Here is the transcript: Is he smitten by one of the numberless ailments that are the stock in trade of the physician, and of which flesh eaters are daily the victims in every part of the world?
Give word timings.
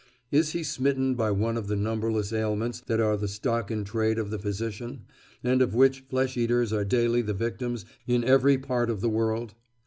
Is 0.31 0.53
he 0.53 0.63
smitten 0.63 1.13
by 1.13 1.29
one 1.29 1.57
of 1.57 1.67
the 1.67 1.75
numberless 1.75 2.33
ailments 2.33 2.79
that 2.81 2.99
are 2.99 3.15
the 3.15 3.27
stock 3.27 3.69
in 3.69 3.83
trade 3.83 4.17
of 4.17 4.31
the 4.31 4.39
physician, 4.39 5.01
and 5.43 5.61
of 5.61 5.75
which 5.75 5.99
flesh 6.09 6.35
eaters 6.37 6.73
are 6.73 6.83
daily 6.83 7.21
the 7.21 7.35
victims 7.35 7.85
in 8.07 8.23
every 8.23 8.57
part 8.57 8.89
of 8.89 9.01
the 9.01 9.09
world? 9.09 9.53